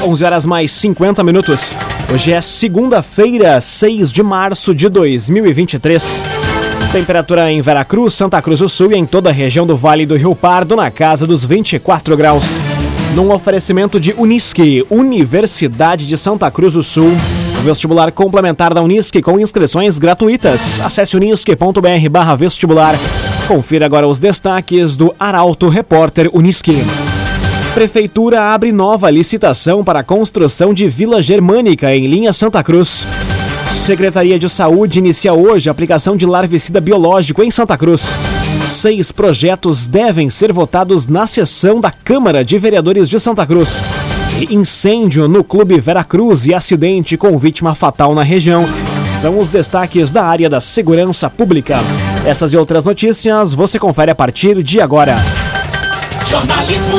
[0.00, 1.74] 11 horas mais 50 minutos.
[2.14, 6.22] Hoje é segunda-feira, 6 de março de 2023.
[6.92, 10.16] Temperatura em Veracruz, Santa Cruz do Sul e em toda a região do Vale do
[10.16, 12.44] Rio Pardo na casa dos 24 graus.
[13.16, 17.10] Num oferecimento de Unisque, Universidade de Santa Cruz do Sul.
[17.64, 20.80] Vestibular complementar da Unisque com inscrições gratuitas.
[20.80, 22.94] Acesse unisque.br barra vestibular.
[23.48, 26.84] Confira agora os destaques do Arauto Repórter Unisque.
[27.74, 33.06] Prefeitura abre nova licitação para a construção de Vila Germânica em linha Santa Cruz.
[33.68, 38.16] Secretaria de Saúde inicia hoje a aplicação de larvicida biológico em Santa Cruz.
[38.66, 43.80] Seis projetos devem ser votados na sessão da Câmara de Vereadores de Santa Cruz.
[44.50, 48.66] Incêndio no Clube Veracruz e acidente com vítima fatal na região.
[49.20, 51.78] São os destaques da área da segurança pública.
[52.26, 55.16] Essas e outras notícias você confere a partir de agora.
[56.26, 56.98] Jornalismo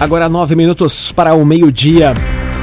[0.00, 2.12] Agora nove minutos para o meio-dia.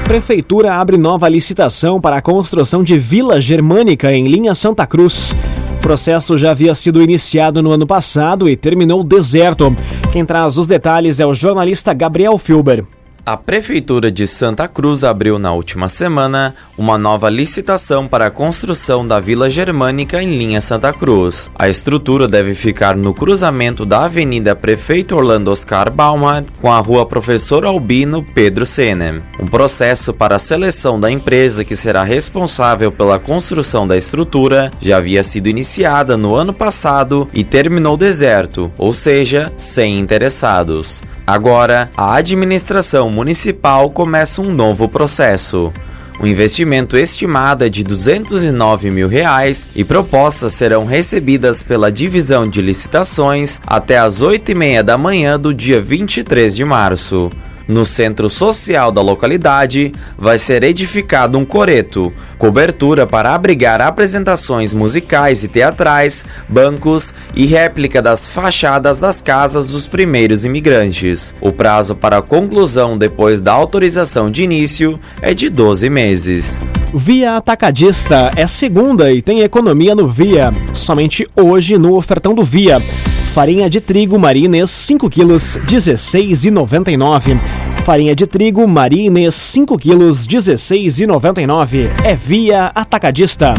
[0.03, 5.33] Prefeitura abre nova licitação para a construção de Vila Germânica em linha Santa Cruz.
[5.77, 9.73] O processo já havia sido iniciado no ano passado e terminou deserto.
[10.11, 12.85] Quem traz os detalhes é o jornalista Gabriel Filber.
[13.23, 19.05] A Prefeitura de Santa Cruz abriu na última semana uma nova licitação para a construção
[19.05, 21.51] da Vila Germânica em linha Santa Cruz.
[21.53, 27.05] A estrutura deve ficar no cruzamento da Avenida Prefeito Orlando Oscar Baumar com a Rua
[27.05, 29.21] Professor Albino Pedro Senem.
[29.39, 34.97] Um processo para a seleção da empresa que será responsável pela construção da estrutura já
[34.97, 41.03] havia sido iniciada no ano passado e terminou deserto, ou seja, sem interessados.
[41.31, 45.71] Agora, a administração municipal começa um novo processo.
[46.19, 52.61] O investimento estimado é de 209 mil reais e propostas serão recebidas pela divisão de
[52.61, 57.31] licitações até às 8 e meia da manhã do dia 23 de março.
[57.67, 65.43] No centro social da localidade vai ser edificado um coreto, cobertura para abrigar apresentações musicais
[65.43, 71.35] e teatrais, bancos e réplica das fachadas das casas dos primeiros imigrantes.
[71.39, 76.65] O prazo para a conclusão depois da autorização de início é de 12 meses.
[76.93, 80.53] Via Atacadista é segunda e tem economia no Via.
[80.73, 82.81] Somente hoje no ofertão do Via.
[83.31, 87.39] Farinha de trigo Marines 5 quilos 16,99.
[87.85, 91.89] Farinha de trigo Marines 5 quilos 16,99.
[92.03, 93.53] É via atacadista.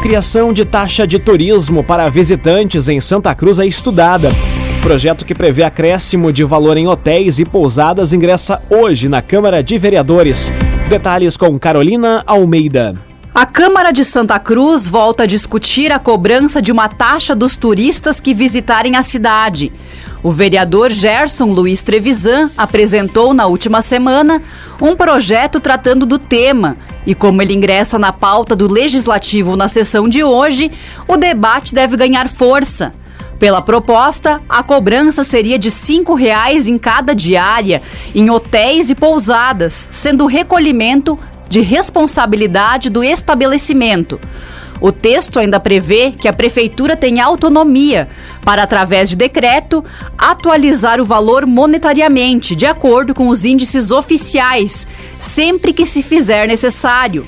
[0.00, 4.30] Criação de taxa de turismo para visitantes em Santa Cruz é estudada.
[4.80, 9.76] Projeto que prevê acréscimo de valor em hotéis e pousadas ingressa hoje na Câmara de
[9.76, 10.50] Vereadores.
[10.88, 13.09] Detalhes com Carolina Almeida.
[13.32, 18.18] A Câmara de Santa Cruz volta a discutir a cobrança de uma taxa dos turistas
[18.18, 19.72] que visitarem a cidade.
[20.20, 24.42] O vereador Gerson Luiz Trevisan apresentou na última semana
[24.82, 26.76] um projeto tratando do tema.
[27.06, 30.68] E como ele ingressa na pauta do legislativo na sessão de hoje,
[31.06, 32.90] o debate deve ganhar força.
[33.38, 37.80] Pela proposta, a cobrança seria de R$ 5,00 em cada diária
[38.12, 41.16] em hotéis e pousadas, sendo o recolhimento
[41.50, 44.18] de responsabilidade do estabelecimento.
[44.80, 48.08] O texto ainda prevê que a prefeitura tem autonomia
[48.42, 49.84] para, através de decreto,
[50.16, 54.86] atualizar o valor monetariamente, de acordo com os índices oficiais,
[55.18, 57.26] sempre que se fizer necessário.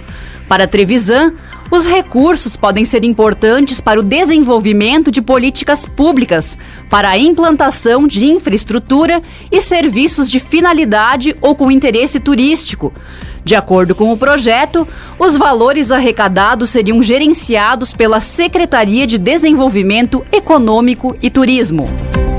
[0.48, 1.34] Para Trevisan,
[1.70, 6.58] os recursos podem ser importantes para o desenvolvimento de políticas públicas,
[6.90, 12.92] para a implantação de infraestrutura e serviços de finalidade ou com interesse turístico.
[13.44, 14.86] De acordo com o projeto,
[15.18, 21.86] os valores arrecadados seriam gerenciados pela Secretaria de Desenvolvimento Econômico e Turismo.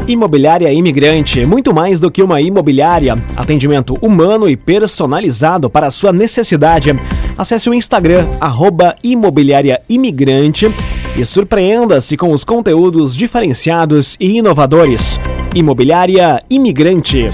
[0.08, 3.18] Imobiliária Imigrante, muito mais do que uma imobiliária.
[3.36, 6.94] Atendimento humano e personalizado para a sua necessidade.
[7.38, 10.74] Acesse o Instagram, arroba Imobiliária Imigrante
[11.16, 15.20] e surpreenda-se com os conteúdos diferenciados e inovadores.
[15.56, 17.28] Imobiliária Imigrante.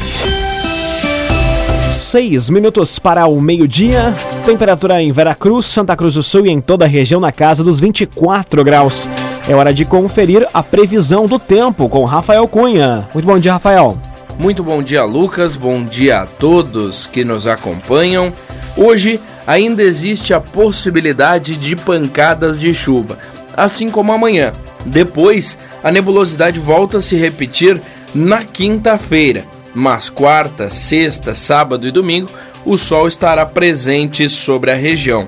[2.09, 4.15] Seis minutos para o meio-dia.
[4.43, 7.79] Temperatura em Veracruz, Santa Cruz do Sul e em toda a região na casa dos
[7.79, 9.07] 24 graus.
[9.47, 13.07] É hora de conferir a previsão do tempo com Rafael Cunha.
[13.13, 13.95] Muito bom dia, Rafael.
[14.39, 15.55] Muito bom dia, Lucas.
[15.55, 18.33] Bom dia a todos que nos acompanham.
[18.75, 23.19] Hoje ainda existe a possibilidade de pancadas de chuva,
[23.55, 24.51] assim como amanhã.
[24.83, 27.79] Depois, a nebulosidade volta a se repetir
[28.15, 32.29] na quinta-feira, mas quarta, sexta, sábado e domingo
[32.65, 35.27] o sol estará presente sobre a região.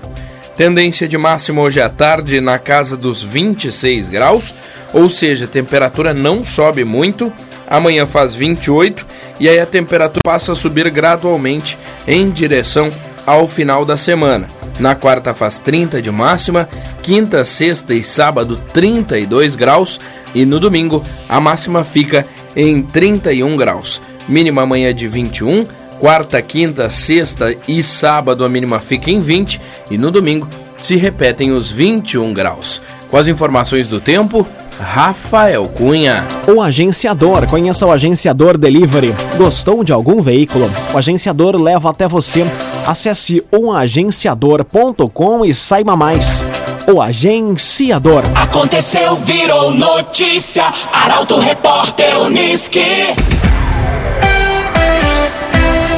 [0.56, 4.54] Tendência de máxima hoje à tarde na casa dos 26 graus,
[4.94, 7.32] ou seja, a temperatura não sobe muito.
[7.68, 9.06] Amanhã faz 28
[9.40, 12.92] e aí a temperatura passa a subir gradualmente em direção
[13.26, 14.48] ao final da semana.
[14.80, 16.68] Na quarta faz 30 de máxima,
[17.02, 20.00] quinta, sexta e sábado 32 graus
[20.36, 24.02] e no domingo a máxima fica em 31 graus.
[24.32, 25.68] Mínima amanhã de 21,
[26.00, 29.60] quarta, quinta, sexta e sábado a mínima fica em 20
[29.92, 30.48] e no domingo
[30.78, 32.82] se repetem os 21 graus.
[33.10, 34.48] Com as informações do tempo,
[34.80, 36.26] Rafael Cunha.
[36.48, 37.46] O agenciador.
[37.46, 39.14] Conheça o agenciador Delivery.
[39.38, 40.72] Gostou de algum veículo?
[40.94, 42.46] O agenciador leva até você.
[42.88, 46.46] Acesse omagenciador.com e saiba mais.
[46.90, 48.24] O agenciador.
[48.34, 50.72] Aconteceu, virou notícia.
[50.94, 52.80] Arauto Repórter Uniski.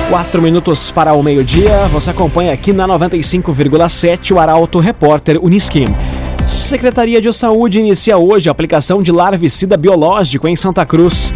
[0.10, 1.88] Quatro minutos para o meio-dia.
[1.88, 5.86] Você acompanha aqui na 95,7 o Arauto Repórter Uniski.
[6.48, 11.34] Secretaria de Saúde inicia hoje a aplicação de larvicida biológico em Santa Cruz.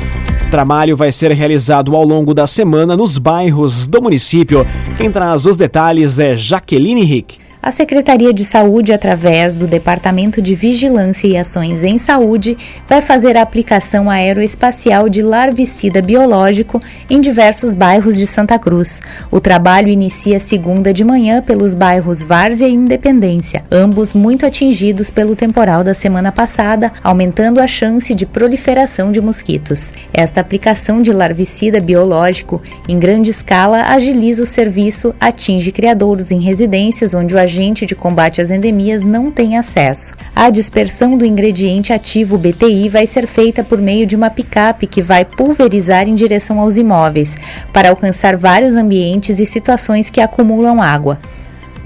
[0.52, 4.66] Trabalho vai ser realizado ao longo da semana nos bairros do município.
[4.98, 7.47] Quem traz os detalhes é Jaqueline Rick.
[7.62, 12.56] A Secretaria de Saúde, através do Departamento de Vigilância e Ações em Saúde,
[12.88, 19.02] vai fazer a aplicação aeroespacial de larvicida biológico em diversos bairros de Santa Cruz.
[19.32, 25.36] O trabalho inicia segunda de manhã pelos bairros Várzea e Independência, ambos muito atingidos pelo
[25.36, 29.92] temporal da semana passada, aumentando a chance de proliferação de mosquitos.
[30.14, 37.16] Esta aplicação de larvicida biológico em grande escala agiliza o serviço, atinge criadouros em residências
[37.16, 40.14] onde o agente de combate às endemias não tem acesso.
[40.36, 45.02] A dispersão do ingrediente ativo BTI vai ser feita por meio de uma picape que
[45.02, 47.38] vai pulverizar em direção aos imóveis,
[47.72, 51.18] para alcançar vários ambientes e situações que acumulam água.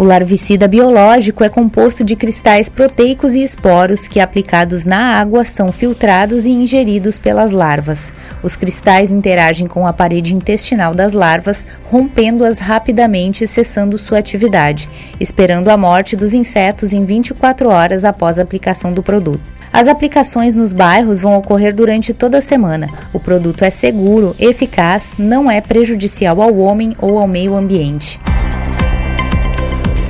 [0.01, 5.71] O larvicida biológico é composto de cristais proteicos e esporos que, aplicados na água, são
[5.71, 8.11] filtrados e ingeridos pelas larvas.
[8.41, 14.89] Os cristais interagem com a parede intestinal das larvas, rompendo-as rapidamente e cessando sua atividade,
[15.19, 19.43] esperando a morte dos insetos em 24 horas após a aplicação do produto.
[19.71, 22.89] As aplicações nos bairros vão ocorrer durante toda a semana.
[23.13, 28.19] O produto é seguro, eficaz, não é prejudicial ao homem ou ao meio ambiente.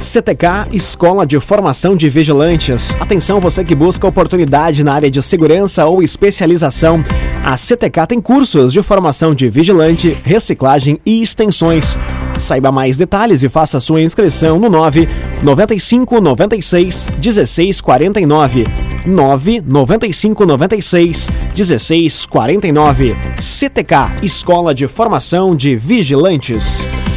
[0.01, 2.95] CTK Escola de Formação de Vigilantes.
[2.99, 7.05] Atenção você que busca oportunidade na área de segurança ou especialização.
[7.43, 11.99] A CTK tem cursos de formação de vigilante, reciclagem e extensões.
[12.35, 15.07] Saiba mais detalhes e faça sua inscrição no 9
[15.43, 18.63] 95 96 16 49.
[19.05, 23.15] 9 95 96 16 49.
[23.39, 27.10] CTK Escola de Formação de Vigilantes.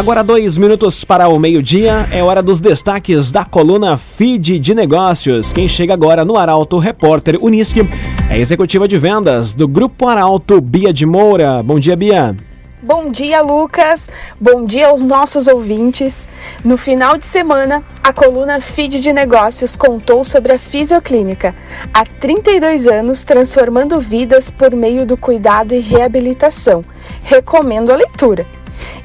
[0.00, 5.52] Agora, dois minutos para o meio-dia, é hora dos destaques da coluna Feed de Negócios.
[5.52, 7.86] Quem chega agora no Arauto Repórter Unisque
[8.30, 11.62] é executiva de vendas do Grupo Arauto, Bia de Moura.
[11.62, 12.34] Bom dia, Bia.
[12.82, 14.08] Bom dia, Lucas.
[14.40, 16.26] Bom dia aos nossos ouvintes.
[16.64, 21.54] No final de semana, a coluna Feed de Negócios contou sobre a Fisioclínica,
[21.92, 26.82] há 32 anos transformando vidas por meio do cuidado e reabilitação.
[27.22, 28.46] Recomendo a leitura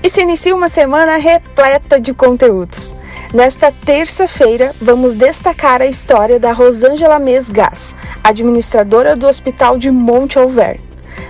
[0.03, 2.95] e se inicia uma semana repleta de conteúdos.
[3.33, 10.83] Nesta terça-feira, vamos destacar a história da Rosângela Mesgas, administradora do Hospital de Monte Alverne.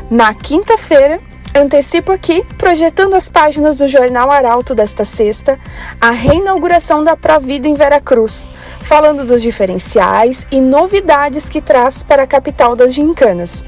[0.10, 1.20] Na quinta-feira,
[1.56, 5.58] antecipo aqui, projetando as páginas do Jornal Arauto desta sexta,
[6.00, 8.48] a reinauguração da Provida em Veracruz,
[8.82, 13.66] falando dos diferenciais e novidades que traz para a capital das gincanas.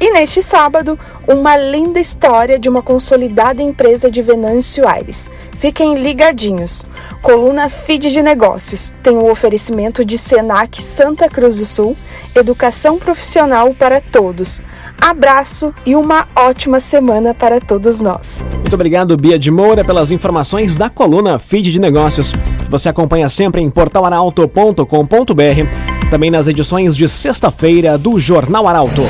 [0.00, 5.30] E neste sábado, uma linda história de uma consolidada empresa de Venâncio Aires.
[5.56, 6.84] Fiquem ligadinhos.
[7.22, 11.96] Coluna Feed de Negócios tem o oferecimento de Senac Santa Cruz do Sul,
[12.34, 14.60] educação profissional para todos.
[15.00, 18.44] Abraço e uma ótima semana para todos nós.
[18.52, 22.32] Muito obrigado, Bia de Moura, pelas informações da coluna Feed de Negócios.
[22.68, 29.02] Você acompanha sempre em portalaralto.com.br, também nas edições de sexta-feira do Jornal Arauto.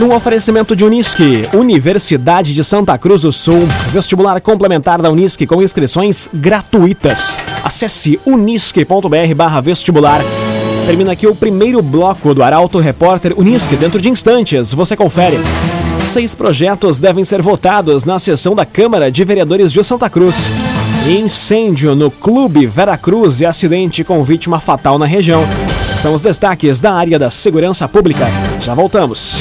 [0.00, 5.60] Num oferecimento de Unisque, Universidade de Santa Cruz do Sul, vestibular complementar da Unisque com
[5.60, 7.38] inscrições gratuitas.
[7.62, 10.22] Acesse unisque.br vestibular.
[10.86, 13.76] Termina aqui o primeiro bloco do Arauto Repórter Unisque.
[13.76, 15.38] Dentro de instantes, você confere.
[16.02, 20.48] Seis projetos devem ser votados na sessão da Câmara de Vereadores de Santa Cruz.
[21.06, 25.42] Incêndio no Clube Veracruz e acidente com vítima fatal na região.
[26.00, 28.24] São os destaques da área da segurança pública.
[28.62, 29.36] Já voltamos.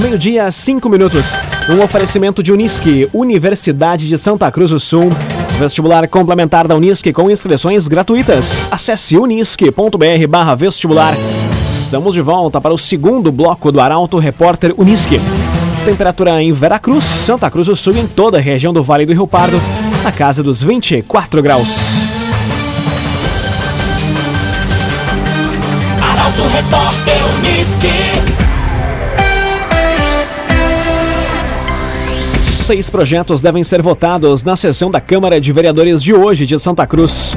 [0.00, 1.26] Meio-dia, cinco minutos.
[1.70, 5.10] Um oferecimento de Unisque, Universidade de Santa Cruz do Sul.
[5.58, 8.68] Vestibular complementar da Unisque com inscrições gratuitas.
[8.70, 11.14] Acesse unisque.br barra vestibular.
[11.74, 15.18] Estamos de volta para o segundo bloco do Arauto Repórter Unisque.
[15.86, 19.14] Temperatura em Veracruz, Santa Cruz do Sul e em toda a região do Vale do
[19.14, 19.58] Rio Pardo,
[20.04, 21.68] na casa dos 24 graus.
[26.02, 28.25] Arauto Repórter Unisque.
[32.66, 36.84] Seis projetos devem ser votados na sessão da Câmara de Vereadores de hoje de Santa
[36.84, 37.36] Cruz.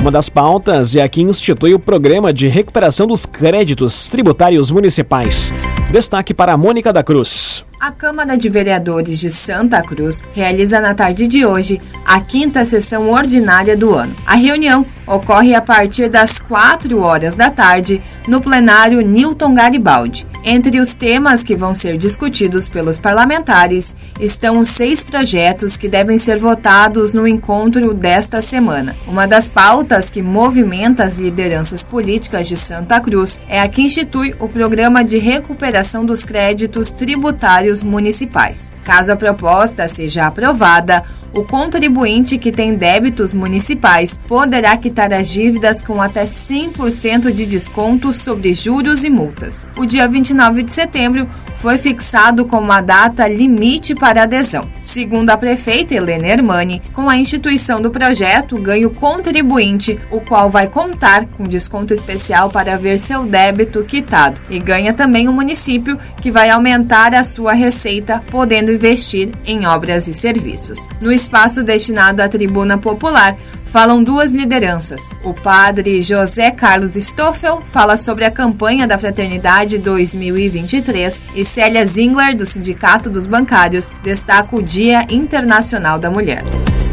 [0.00, 5.52] Uma das pautas é a que institui o Programa de Recuperação dos Créditos Tributários Municipais.
[5.92, 7.62] Destaque para a Mônica da Cruz.
[7.78, 13.10] A Câmara de Vereadores de Santa Cruz realiza na tarde de hoje a quinta sessão
[13.10, 14.16] ordinária do ano.
[14.24, 20.29] A reunião ocorre a partir das 4 horas da tarde no plenário Newton Garibaldi.
[20.42, 26.16] Entre os temas que vão ser discutidos pelos parlamentares estão os seis projetos que devem
[26.16, 28.96] ser votados no encontro desta semana.
[29.06, 34.34] Uma das pautas que movimenta as lideranças políticas de Santa Cruz é a que institui
[34.38, 38.72] o Programa de Recuperação dos Créditos Tributários Municipais.
[38.82, 45.82] Caso a proposta seja aprovada, o contribuinte que tem débitos municipais poderá quitar as dívidas
[45.82, 49.66] com até 100% de desconto sobre juros e multas.
[49.76, 54.68] O dia 29 de setembro foi fixado como a data limite para adesão.
[54.80, 60.48] Segundo a prefeita Helena Hermani, com a instituição do projeto, ganha o contribuinte, o qual
[60.48, 65.98] vai contar com desconto especial para ver seu débito quitado, e ganha também o município,
[66.20, 70.88] que vai aumentar a sua receita, podendo investir em obras e serviços.
[70.98, 75.14] No espaço destinado à tribuna popular, falam duas lideranças.
[75.22, 82.36] O padre José Carlos Stoffel fala sobre a campanha da Fraternidade 2023 e Célia Zingler,
[82.36, 86.42] do Sindicato dos Bancários, destaca o Dia Internacional da Mulher.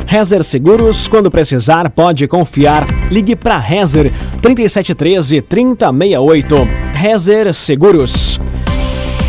[0.05, 2.86] Rezer Seguros, quando precisar, pode confiar.
[3.12, 6.55] Ligue para Rezer 3713 3068.
[6.93, 8.39] Rezer Seguros.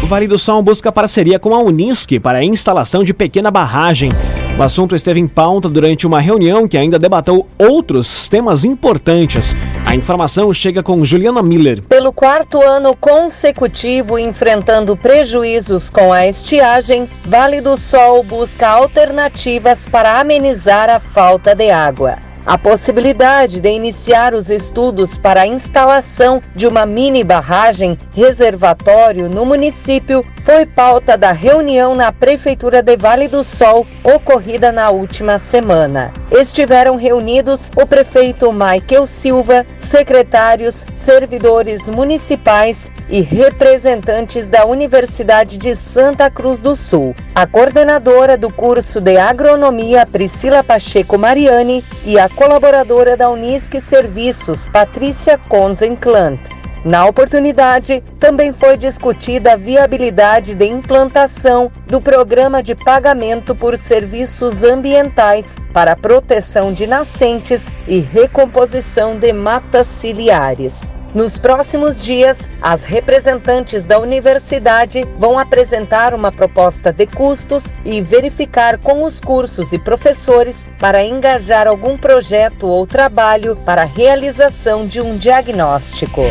[0.03, 4.11] O Vale do Sol busca parceria com a Unisque para a instalação de pequena barragem.
[4.59, 9.55] O assunto esteve em pauta durante uma reunião que ainda debateu outros temas importantes.
[9.87, 11.81] A informação chega com Juliana Miller.
[11.83, 20.19] Pelo quarto ano consecutivo enfrentando prejuízos com a estiagem, Vale do Sol busca alternativas para
[20.19, 22.17] amenizar a falta de água.
[22.47, 29.45] A possibilidade de iniciar os estudos para a instalação de uma mini barragem reservatório no
[29.45, 36.11] município foi pauta da reunião na Prefeitura de Vale do Sol, ocorrida na última semana.
[36.31, 46.31] Estiveram reunidos o prefeito Michael Silva, secretários, servidores municipais e representantes da Universidade de Santa
[46.31, 47.15] Cruz do Sul.
[47.35, 54.67] A coordenadora do curso de agronomia, Priscila Pacheco Mariani, e a colaboradora da Unisque Serviços,
[54.67, 56.41] Patrícia Konzenklant.
[56.85, 64.63] Na oportunidade, também foi discutida a viabilidade de implantação do programa de pagamento por serviços
[64.63, 70.89] ambientais para proteção de nascentes e recomposição de matas ciliares.
[71.15, 78.79] Nos próximos dias, as representantes da universidade vão apresentar uma proposta de custos e verificar
[78.79, 85.01] com os cursos e professores para engajar algum projeto ou trabalho para a realização de
[85.01, 86.23] um diagnóstico.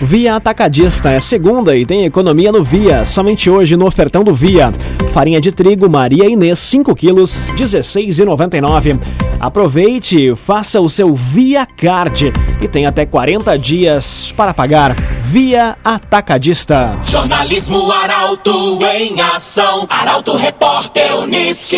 [0.00, 3.04] Via Atacadista é segunda e tem economia no Via.
[3.04, 4.70] Somente hoje no ofertão do Via.
[5.12, 9.23] Farinha de trigo Maria Inês 5 quilos, 16,99.
[9.44, 12.32] Aproveite, faça o seu Via Card
[12.62, 14.96] e tem até 40 dias para pagar.
[15.20, 16.98] Via Atacadista.
[17.04, 19.86] Jornalismo Arauto em ação.
[19.90, 21.76] Arauto Repórter Unisque.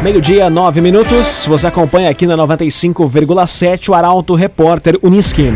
[0.00, 1.44] Meio-dia, nove minutos.
[1.48, 5.48] Você acompanha aqui na 95,7 o Arauto Repórter Unisque.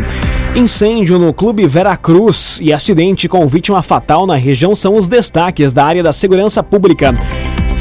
[0.53, 5.85] Incêndio no Clube Veracruz e acidente com vítima fatal na região são os destaques da
[5.85, 7.15] área da segurança pública.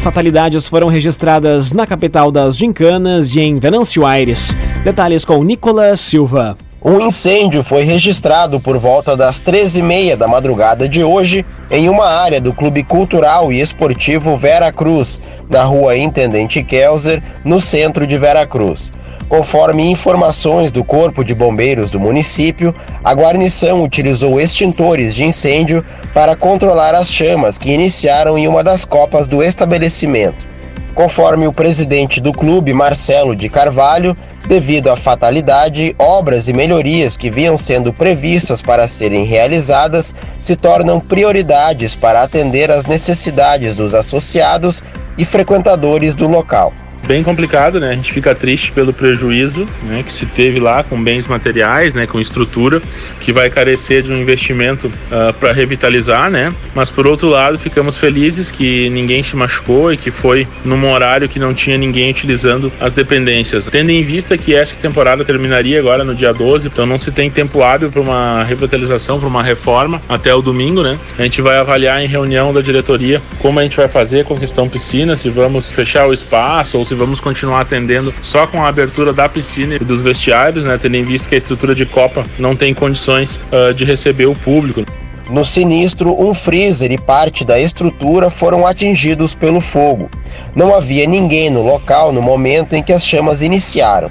[0.03, 4.57] Fatalidades foram registradas na capital das Gincanas e em Venâncio Aires.
[4.83, 6.57] Detalhes com Nicolas Silva.
[6.83, 12.41] Um incêndio foi registrado por volta das 13h30 da madrugada de hoje em uma área
[12.41, 15.21] do Clube Cultural e Esportivo Vera Cruz,
[15.51, 18.91] na rua Intendente Kelzer, no centro de Vera Cruz.
[19.29, 25.85] Conforme informações do Corpo de Bombeiros do município, a guarnição utilizou extintores de incêndio
[26.15, 30.49] para controlar as chamas que iniciaram em uma das copas do estabelecimento.
[30.95, 34.17] Conforme o presidente do clube, Marcelo de Carvalho,
[34.47, 41.01] devido à fatalidade, obras e melhorias que vinham sendo previstas para serem realizadas se tornam
[41.01, 44.83] prioridades para atender às necessidades dos associados
[45.17, 46.73] e frequentadores do local
[47.11, 47.91] bem complicado, né?
[47.91, 52.07] A gente fica triste pelo prejuízo né, que se teve lá com bens materiais, né,
[52.07, 52.81] com estrutura,
[53.19, 56.55] que vai carecer de um investimento uh, ah, para revitalizar, né?
[56.73, 61.29] Mas por outro lado, ficamos felizes que ninguém se machucou e que foi num horário
[61.29, 63.67] que não tinha ninguém utilizando as dependências.
[63.67, 67.29] Tendo em vista que essa temporada terminaria agora no dia 12, então não se tem
[67.29, 70.97] tempo hábil para uma revitalização, para uma reforma até o domingo, né?
[71.19, 74.39] A gente vai avaliar em reunião da diretoria como a gente vai fazer com a
[74.39, 78.69] questão piscina, se vamos fechar o espaço ou se vamos continuar atendendo só com a
[78.69, 82.25] abertura da piscina e dos vestiários, né, tendo em vista que a estrutura de Copa
[82.39, 84.85] não tem condições uh, de receber o público.
[85.31, 90.11] No sinistro, um freezer e parte da estrutura foram atingidos pelo fogo.
[90.55, 94.11] Não havia ninguém no local no momento em que as chamas iniciaram.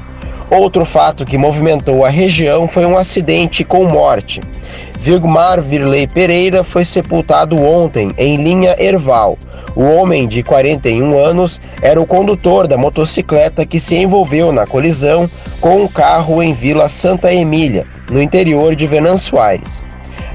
[0.50, 4.42] Outro fato que movimentou a região foi um acidente com morte.
[5.00, 9.38] Vigmar Virley Pereira foi sepultado ontem em linha Erval.
[9.74, 15.30] O homem de 41 anos era o condutor da motocicleta que se envolveu na colisão
[15.62, 19.82] com um carro em Vila Santa Emília, no interior de Venâncio Aires.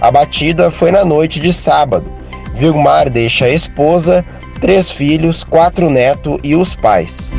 [0.01, 2.11] A batida foi na noite de sábado.
[2.55, 4.25] Vilmar deixa a esposa,
[4.63, 7.31] três filhos, quatro netos e os pais.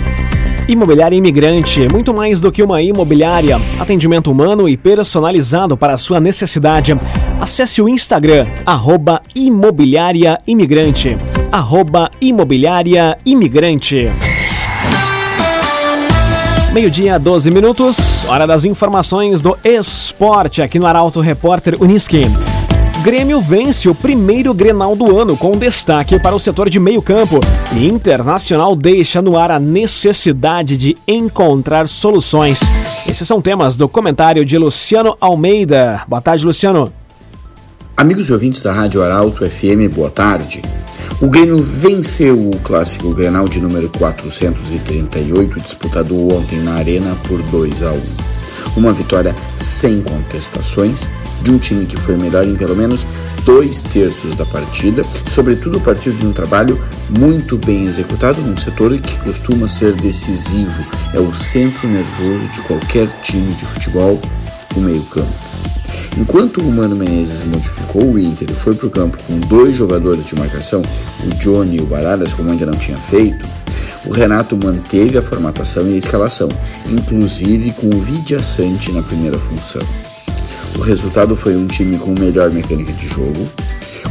[0.67, 3.61] Imobiliária Imigrante, muito mais do que uma imobiliária.
[3.79, 6.97] Atendimento humano e personalizado para a sua necessidade.
[7.39, 11.15] Acesse o Instagram, arroba Imobiliária Imigrante.
[11.51, 14.09] Arroba Imobiliária Imigrante.
[16.73, 22.21] Meio-dia, 12 minutos, hora das informações do esporte aqui no Arauto Repórter Uniski.
[23.03, 27.39] Grêmio vence o primeiro Grenal do ano com destaque para o setor de meio campo
[27.75, 32.59] e Internacional deixa no ar a necessidade de encontrar soluções.
[33.07, 36.03] Esses são temas do comentário de Luciano Almeida.
[36.07, 36.91] Boa tarde, Luciano.
[37.95, 40.61] Amigos e ouvintes da Rádio Arauto FM, boa tarde.
[41.21, 47.83] O Grêmio venceu o clássico Grenal de número 438, disputado ontem na Arena por 2
[47.83, 48.01] a 1.
[48.77, 51.07] Uma vitória sem contestações
[51.41, 53.05] de um time que foi melhor em pelo menos
[53.43, 56.79] dois terços da partida, sobretudo a partir de um trabalho
[57.19, 63.07] muito bem executado num setor que costuma ser decisivo, é o centro nervoso de qualquer
[63.21, 64.19] time de futebol,
[64.75, 65.55] o meio-campo.
[66.17, 70.25] Enquanto o Mano Menezes modificou o Inter e foi para o campo com dois jogadores
[70.25, 70.81] de marcação,
[71.25, 73.45] o Johnny e o Baradas, como ainda não tinha feito,
[74.05, 76.47] o Renato manteve a formatação e a escalação,
[76.89, 79.81] inclusive com o Vidia Sante na primeira função.
[80.77, 83.47] O resultado foi um time com melhor mecânica de jogo,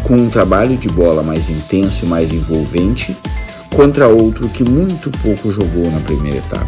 [0.02, 3.14] com um trabalho de bola mais intenso e mais envolvente,
[3.74, 6.66] contra outro que muito pouco jogou na primeira etapa.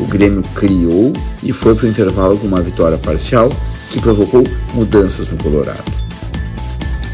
[0.00, 3.52] O Grêmio criou e foi para o intervalo com uma vitória parcial
[3.90, 5.92] que provocou mudanças no Colorado.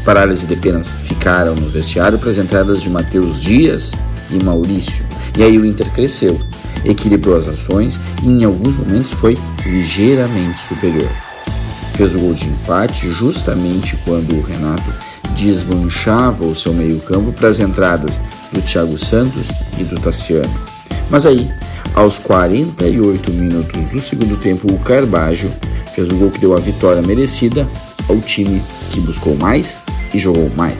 [0.05, 3.91] Parálise de penas ficaram no vestiário para as entradas de Matheus Dias
[4.31, 5.03] e Maurício,
[5.37, 6.39] e aí o Inter cresceu,
[6.85, 9.35] equilibrou as ações e em alguns momentos foi
[9.65, 11.09] ligeiramente superior
[11.95, 14.93] fez o gol de empate justamente quando o Renato
[15.35, 18.19] desmanchava o seu meio-campo para as entradas
[18.51, 19.43] do Thiago Santos
[19.79, 20.53] e do Tassiano.
[21.09, 21.49] Mas aí,
[21.93, 25.49] aos 48 minutos do segundo tempo, o Carbajo
[25.93, 27.65] fez o gol que deu a vitória merecida
[28.09, 29.77] ao time que buscou mais
[30.13, 30.77] e jogou mais.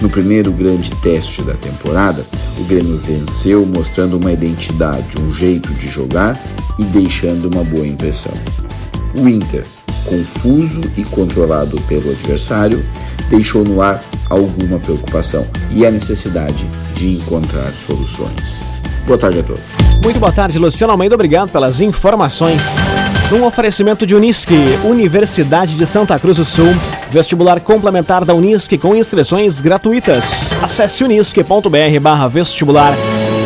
[0.00, 2.24] No primeiro grande teste da temporada,
[2.58, 6.38] o Grêmio venceu mostrando uma identidade, um jeito de jogar
[6.78, 8.32] e deixando uma boa impressão.
[9.14, 9.64] O Inter
[10.06, 12.84] confuso e controlado pelo adversário,
[13.28, 18.60] deixou no ar alguma preocupação e a necessidade de encontrar soluções.
[19.06, 19.62] Boa tarde a todos.
[20.02, 21.14] Muito boa tarde, Luciano Almeida.
[21.14, 22.62] Obrigado pelas informações.
[23.30, 26.74] Num oferecimento de Unisque, Universidade de Santa Cruz do Sul,
[27.10, 30.52] vestibular complementar da Unisque com inscrições gratuitas.
[30.62, 32.94] Acesse unisque.br/vestibular.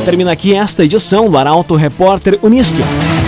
[0.05, 2.83] Termina aqui esta edição do Arauto Repórter Unisque.